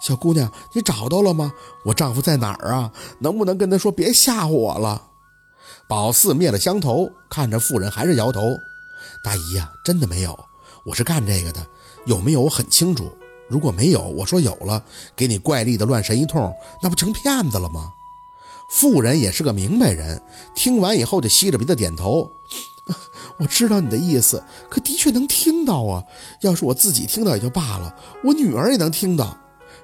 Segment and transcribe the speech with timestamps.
[0.00, 1.52] 小姑娘，你找到了吗？
[1.84, 2.92] 我丈夫在哪儿啊？
[3.18, 5.02] 能不能跟他说别吓唬我了？
[5.88, 8.56] 宝四灭了香头，看着妇人还是摇头。
[9.24, 10.38] 大姨呀，真的没有，
[10.84, 11.66] 我是干这个的，
[12.06, 13.10] 有没有我很清楚。
[13.48, 14.82] 如果没有，我说有了，
[15.16, 17.92] 给你怪力的乱神一通，那不成骗子了吗？
[18.70, 20.22] 妇人也是个明白人，
[20.54, 22.30] 听完以后就吸着鼻子点头。
[23.38, 26.02] 我知道你的意思，可的确能听到啊。
[26.40, 27.94] 要是我自己听到也就罢了，
[28.24, 29.36] 我女儿也能听到。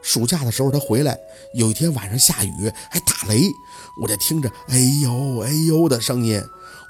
[0.03, 1.19] 暑假的时候她回来，
[1.55, 3.51] 有一天晚上下雨还打雷，
[4.03, 6.43] 我就听着哎呦哎呦的声音，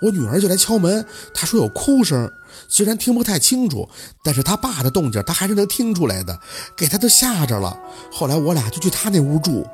[0.02, 2.28] 我女儿就来敲门，她说有哭声，
[2.68, 3.88] 虽然听不太清楚，
[4.24, 6.40] 但是她爸的动静她还是能听出来的，
[6.76, 7.78] 给她都吓着了。
[8.10, 9.64] 后来我俩就去她那屋住。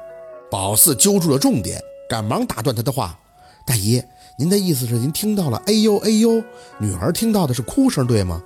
[0.51, 3.16] 宝四揪住了重点，赶忙打断他的话
[3.65, 4.02] ：“大姨。”
[4.41, 6.43] 您的意思是您听到了哎呦哎呦，
[6.79, 8.43] 女儿听到的是哭声，对吗？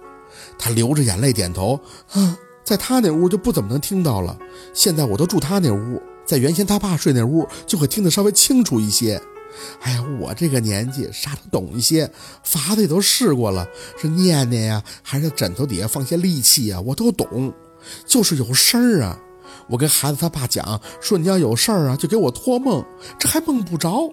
[0.59, 1.79] 她流着眼泪点头。
[2.11, 4.37] 啊，在她那屋就不怎么能听到了。
[4.73, 9.23] 现在我都住她那屋，在原先她爸睡那屋就会听得稍微清楚一些。
[9.83, 12.11] 哎呀，我这个年纪啥都懂一些，
[12.43, 13.65] 法子也都试过了，
[13.97, 17.55] 是念念呀，还是枕头底下放些利器呀，我都懂。
[18.05, 19.17] 就是有声儿啊，
[19.69, 22.85] 我跟孩子他爸讲说你要有事儿啊，就给我托梦，
[23.17, 24.13] 这还梦不着。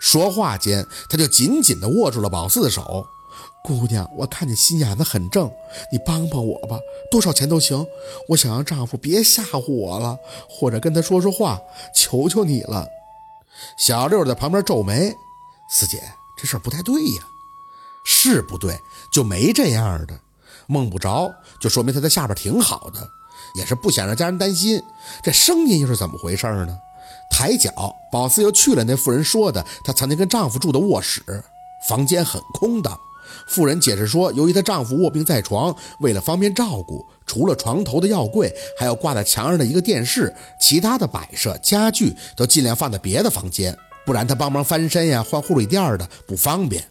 [0.00, 3.06] 说话间，他就紧紧地握住了宝四的手。
[3.62, 5.48] 姑娘，我看你心眼子很正，
[5.92, 6.78] 你帮帮我吧，
[7.10, 7.86] 多少钱都行。
[8.30, 11.60] 我想让丈夫别吓唬我了，或者跟他说说话，
[11.94, 12.88] 求求你了。
[13.76, 15.14] 小六在旁边皱眉
[15.70, 16.02] ：“四姐，
[16.38, 17.22] 这事不太对呀，
[18.02, 18.80] 是不对，
[19.12, 20.18] 就没这样的。
[20.66, 23.06] 梦不着，就说明他在下边挺好的，
[23.56, 24.82] 也是不想让家人担心。
[25.22, 26.78] 这声音又是怎么回事呢？”
[27.30, 31.22] 抬脚，宝四又去了那妇人说的她曾经跟丈夫住的卧室，
[31.88, 32.90] 房间很空的。
[33.46, 46.84] 妇人解释说，由于她丈夫卧病在床，为了方便照顾，除了床头的药柜，还有挂在墙上的一个电视，其他的摆设家具都尽量放在别的房间，不然她帮忙翻身呀、换护理垫的不方便。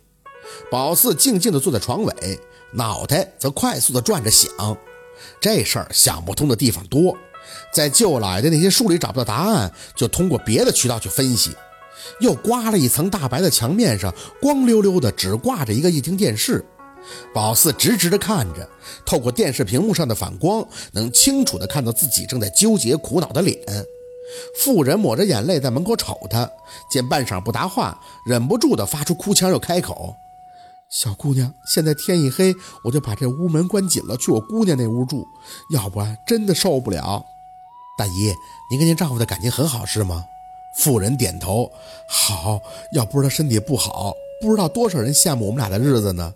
[0.72, 2.40] 宝四静静地坐在床尾，
[2.72, 4.50] 脑袋则快速地转着想，
[5.42, 7.16] 这事儿想不通的地方多。
[7.72, 11.56] 在舅姥爷的那些书里找不到答案，就通过别的渠道去分析。
[12.22, 16.66] 又刮了一层大白的墙面上，光溜溜的，只挂着一个液晶电视。
[17.34, 18.68] 宝四直直的看着，
[19.06, 23.58] 透过电视屏幕上的反光，能清楚的看到自己正在纠结苦恼的脸。
[24.58, 26.50] 妇人抹着眼泪在门口瞅他，
[26.92, 30.16] 见半晌不答话，忍不住的发出哭腔，又开口
[30.90, 35.26] ：“小姑娘，现在天一黑，我就把这屋门关紧了，去我姑娘那屋住，
[35.72, 37.26] 要不然真的受不了。”
[38.00, 38.34] 大姨，
[38.70, 40.24] 您跟您丈夫的感情很好是吗？
[40.74, 41.70] 妇人点头，
[42.08, 42.62] 好。
[42.94, 46.34] 要不是他身体不好，不知道多少人羡慕我们俩的日子呢。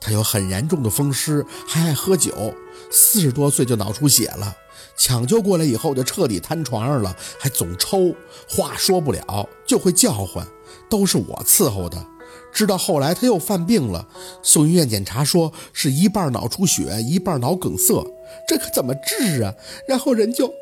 [0.00, 2.52] 他有很严重的风湿，还爱喝酒，
[2.90, 4.56] 四十多岁就脑出血了，
[4.98, 8.12] 抢救过来以后就彻底瘫床上了，还总抽，
[8.48, 10.44] 话说不了，就会叫唤，
[10.90, 12.04] 都是我伺候的。
[12.52, 14.08] 直到后来他又犯病了，
[14.42, 18.04] 送医院检查说是一半脑出血，一半脑梗塞，
[18.48, 19.54] 这可怎么治啊？
[19.86, 20.52] 然后人就。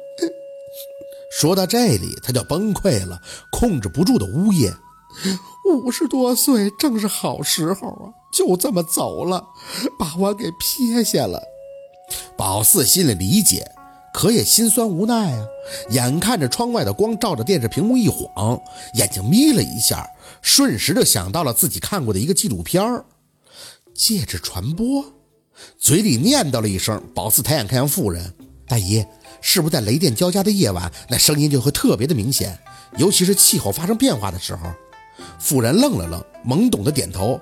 [1.41, 3.21] 说到这里，他就崩溃了，
[3.51, 4.75] 控制不住的呜咽。
[5.73, 9.45] 五十多岁正是好时候啊，就这么走了，
[9.99, 11.43] 把我给撇下了。
[12.37, 13.73] 宝四心里理解，
[14.13, 15.47] 可也心酸无奈啊。
[15.91, 18.61] 眼看着窗外的光照着电视屏幕一晃，
[18.95, 20.07] 眼睛眯了一下，
[20.43, 23.05] 瞬时就想到了自己看过的一个纪录片儿——
[23.95, 25.05] 介质传播，
[25.79, 27.03] 嘴里念叨了一声。
[27.15, 28.35] 宝四抬眼看向妇人
[28.67, 29.05] 大姨。
[29.43, 32.59] 是不是在雷电交加的夜晚，那声音就会特别的明显，
[32.97, 34.73] 尤其是气候发生变化的时候？
[35.39, 37.39] 妇人愣了愣，懵懂的点头，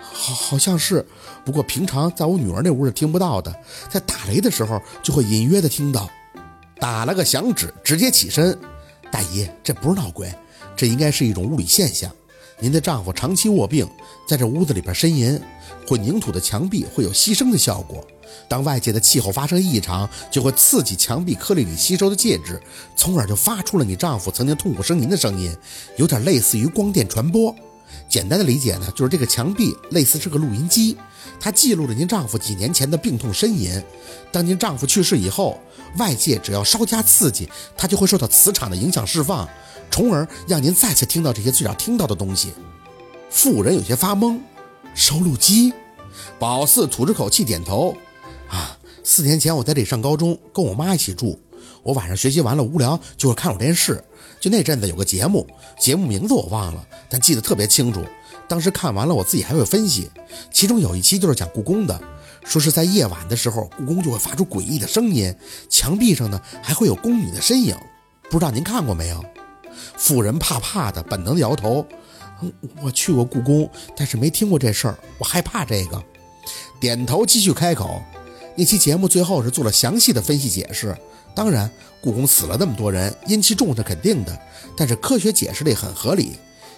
[0.00, 1.06] 好，好像是。
[1.44, 3.54] 不过平常在我女儿那屋是听不到的，
[3.90, 6.08] 在打雷的时候就会隐约的听到。
[6.80, 8.58] 打了个响指，直接起身。
[9.10, 10.34] 大姨，这不是闹鬼，
[10.74, 12.10] 这应该是一种物理现象。
[12.62, 13.84] 您的丈夫长期卧病，
[14.24, 15.36] 在这屋子里边呻吟，
[15.84, 18.06] 混凝土的墙壁会有吸声的效果。
[18.48, 22.62] 当外界的气候发生异常，就会刺激墙壁颗粒里吸收的介质，
[22.94, 25.52] 从而就发出了你丈夫曾经痛苦呻吟的声音，
[25.96, 27.52] 有点类似于光电传播。
[28.08, 30.96] 简单的理解呢，就是这个墙壁类似是个录音机，
[31.40, 33.82] 它记录了您丈夫几年前的病痛呻吟。
[34.30, 35.58] 当您丈夫去世以后，
[35.98, 39.48] 外界只要稍加刺激，它就会受到磁场的影响释放，
[39.92, 42.54] 从而让您再次听到这些最少听到的东西。
[43.28, 44.40] 妇人有些发懵，
[44.94, 45.72] 收录机。
[46.38, 47.94] 宝四吐着口气点头。
[48.48, 51.38] 啊，四年前我在这里上高中，跟我妈一起住。
[51.82, 54.02] 我晚上学习完了无聊就会看会电视。
[54.40, 55.46] 就那阵子有个节目，
[55.78, 58.02] 节目名字我忘了，但记得特别清楚。
[58.48, 60.10] 当时看完了，我自己还会分析。
[60.50, 62.00] 其中有一期就是讲故宫的，
[62.44, 65.34] 说是在夜晚的时候，故宫就会发出诡异的声音，
[65.68, 67.76] 墙壁上呢还会有宫女的身影。
[68.30, 69.22] 不知道您看过没有？
[69.96, 71.86] 妇人怕怕的，本能的摇头。
[72.40, 72.52] 嗯，
[72.82, 76.02] 我去过故宫，但是没听过这事儿，我害怕这个。
[76.80, 78.02] 点头，继续开口。
[78.56, 80.96] 那期节目最后是做了详细的分析解释。
[81.34, 81.70] 当然，
[82.02, 84.38] 故宫死了那么多人，阴气重是肯定的，
[84.76, 86.32] 但是科学解释的很合理。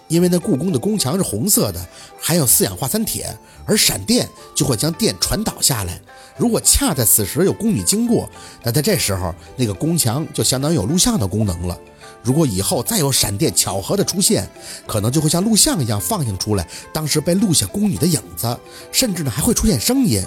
[0.06, 1.88] 因为那故宫的宫墙是红色的，
[2.20, 5.98] 还有四氧化三铁，而闪电就会将电传导下来。
[6.36, 8.28] 如果恰在此时有宫女经过，
[8.62, 11.78] 那在这时候那个宫墙就相当于有录像的功能了。
[12.24, 14.48] 如果以后再有闪电巧合的出现，
[14.86, 18.58] 可能就会像录像一样放映出来当时被录下宫女的影子，
[18.90, 20.24] 甚至呢还会出现声音。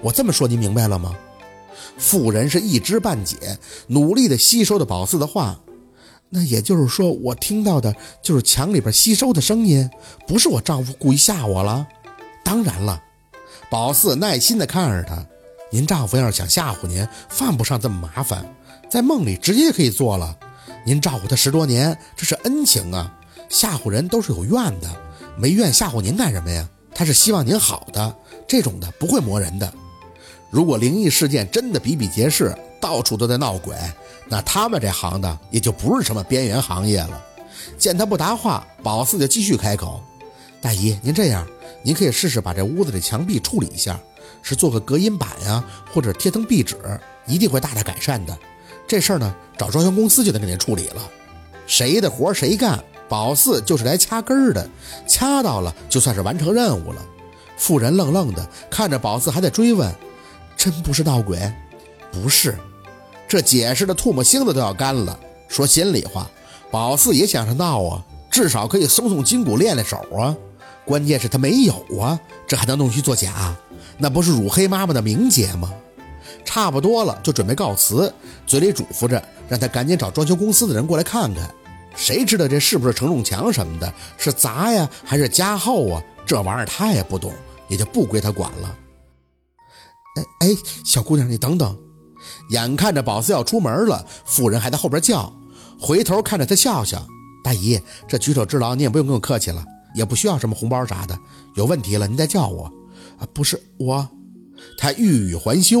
[0.00, 1.14] 我这么说您明白了吗？
[1.98, 3.58] 妇人是一知半解，
[3.88, 5.60] 努力的吸收的宝四的话。
[6.30, 9.88] 那也就是说，我听到的就是墙里边吸收的声音，
[10.26, 11.86] 不是我丈夫故意吓我了。
[12.42, 13.00] 当然了，
[13.70, 15.24] 宝四耐心的看着他。
[15.70, 18.44] 您丈夫要是想吓唬您，犯不上这么麻烦，
[18.90, 20.36] 在梦里直接就可以做了。
[20.84, 23.12] 您照顾他十多年，这是恩情啊。
[23.48, 24.90] 吓唬人都是有怨的，
[25.36, 26.68] 没怨吓唬您干什么呀？
[26.94, 28.16] 他是希望您好的，
[28.46, 29.72] 这种的不会磨人的。
[30.50, 33.74] 如果灵异事件真的比比皆是，到处都在闹鬼。
[34.28, 37.22] 那他们这行的也就不是什么边缘行业了。
[37.78, 40.02] 见他不答话，宝四就继续开口
[40.60, 41.46] ：“大姨，您这样，
[41.82, 43.98] 您可以试试把这屋子的墙壁处理一下，
[44.42, 46.76] 是做个隔音板呀，或者贴层壁纸，
[47.26, 48.36] 一定会大大改善的。
[48.86, 51.02] 这事儿呢，找装修公司就得给您处理了。
[51.66, 54.68] 谁的活谁干，宝四就是来掐根儿的，
[55.06, 57.02] 掐到了就算是完成任务了。”
[57.56, 59.92] 妇人愣愣的看着宝四，还在追问
[60.56, 61.52] ：“真不是闹鬼？
[62.12, 62.56] 不是。”
[63.26, 65.18] 这解释的唾沫星子都要干了。
[65.48, 66.30] 说心里话，
[66.70, 70.36] 宝四也想着闹啊，至少可以松松筋骨练练手啊。
[70.84, 73.56] 关键是他没有啊，这还能弄虚作假？
[73.96, 75.72] 那不是辱黑妈妈的名节吗？
[76.44, 78.12] 差不多了，就准备告辞，
[78.46, 81.52] 嘴里嘱咐着让他赶紧找装修公司的人过来看看。
[81.96, 86.02] 谁知道这是不是承重墙什么的，是砸呀还是加厚啊？
[86.26, 87.32] 这玩意儿他也不懂，
[87.68, 88.76] 也就不归他管了。
[90.16, 91.76] 哎哎，小姑娘，你等等。
[92.50, 95.32] 眼看着宝四要出门了，妇人还在后边叫，
[95.80, 97.06] 回头看着他笑笑
[97.44, 99.64] ：“大姨，这举手之劳，你也不用跟我客气了，
[99.94, 101.18] 也不需要什么红包啥的。
[101.54, 102.64] 有问题了您再叫我。
[103.18, 104.08] 啊，不是我。”
[104.78, 105.80] 他欲语还休：“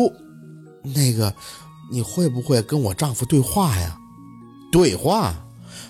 [0.84, 1.34] 那个，
[1.90, 3.98] 你会不会跟我丈夫对话呀？”
[4.70, 5.34] 对话？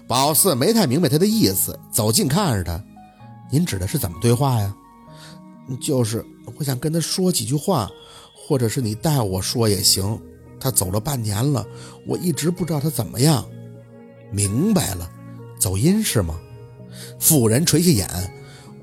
[0.06, 2.82] 宝四没太明白他的意思，走近看着他
[3.50, 4.74] ：“您指的是怎么对话呀
[5.80, 6.24] ？”“就是
[6.58, 7.90] 我想跟他说几句话，
[8.34, 10.20] 或者是你带我说也行。”
[10.60, 11.66] 他走了半年了，
[12.06, 13.44] 我一直不知道他怎么样。
[14.30, 15.10] 明白了，
[15.58, 16.38] 走音是吗？
[17.18, 18.34] 妇人垂下眼。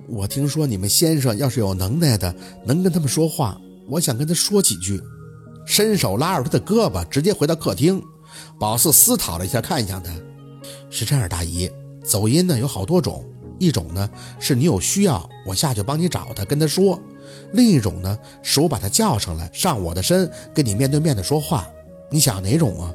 [0.08, 2.36] 我听说你们先生要是有能耐的，
[2.66, 3.60] 能跟他们说话。
[3.88, 5.02] 我想跟他说几句。
[5.72, 8.04] 伸手拉住他的胳膊，直接回到客厅。
[8.60, 10.12] 宝四思考了一下，看向他。
[10.90, 11.72] 是这样，大姨，
[12.04, 13.26] 走音呢有好多种。
[13.58, 17.00] 一种呢是你有需要，我下去帮你找他，跟他说。
[17.54, 21.66] 另一种呢，是我把他叫上来，上我的身，跟你面对面的说话。
[22.10, 22.94] 你想哪种啊？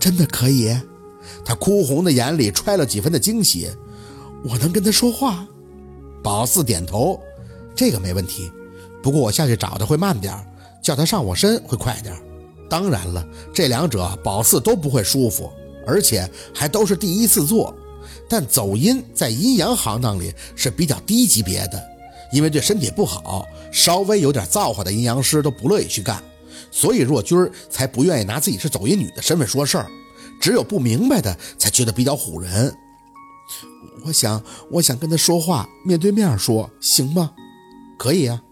[0.00, 0.74] 真的可以？
[1.44, 3.68] 他哭红的眼里揣了几分的惊喜。
[4.42, 5.46] 我能跟他说话？
[6.22, 7.20] 宝四点头，
[7.74, 8.50] 这个没问题。
[9.02, 10.34] 不过我下去找他会慢点，
[10.84, 12.14] 叫他上我身会快点。
[12.68, 15.50] 当然了，这两者宝四都不会舒服，
[15.86, 17.74] 而且还都是第一次做。
[18.28, 21.82] 但走阴在阴阳行当里是比较低级别的。
[22.32, 26.22] 因为对身体不好，稍微有点造化的阴阳师都不乐意去干，
[26.70, 29.86] 所以若君儿才不愿意拿自己是走阴女的身份说事儿。
[30.40, 32.74] 只有不明白的才觉得比较唬人。
[34.04, 37.30] 我想，我想跟他说话，面对面说，行吗？
[37.96, 38.42] 可以啊。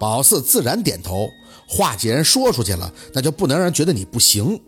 [0.00, 1.28] 宝四自然点头。
[1.68, 4.60] 话既然说出去了，那就不能让人觉得你不行。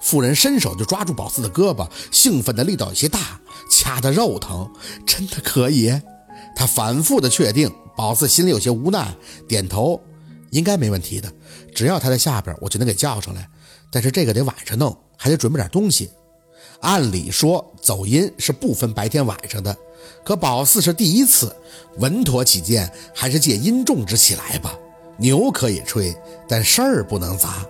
[0.00, 4.70] 妇人伸手就抓住宝四的胳膊，兴奋的力道有些大，掐得肉疼。
[5.04, 5.90] 真的可以？
[6.54, 7.72] 他反复的确定。
[7.96, 9.16] 宝四心里有些无奈，
[9.48, 10.00] 点头，
[10.50, 11.32] 应该没问题的。
[11.72, 13.48] 只要他在下边，我就能给叫上来。
[13.90, 16.10] 但是这个得晚上弄，还得准备点东西。
[16.80, 19.76] 按理说走音是不分白天晚上的，
[20.22, 21.54] 可宝四是第一次，
[21.98, 24.78] 稳妥起见，还是借阴重之起来吧。
[25.16, 26.14] 牛可以吹，
[26.48, 27.66] 但事儿不能砸。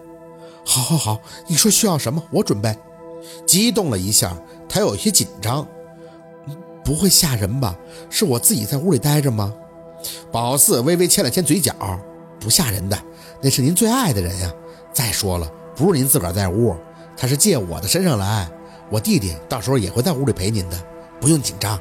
[0.65, 2.75] 好，好，好，你说需要什么，我准备。
[3.47, 4.37] 激动了一下，
[4.69, 5.67] 他有些紧张。
[6.85, 7.75] 不会吓人吧？
[8.11, 9.53] 是我自己在屋里待着吗？
[10.31, 11.75] 宝四微微牵了牵嘴角，
[12.39, 12.99] 不吓人的，
[13.41, 14.53] 那是您最爱的人呀。
[14.93, 16.77] 再说了，不是您自个儿在屋，
[17.17, 18.49] 他是借我的身上来。
[18.91, 20.79] 我弟弟到时候也会在屋里陪您的，
[21.21, 21.81] 不用紧张。